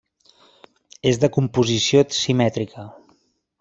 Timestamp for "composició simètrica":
1.37-2.91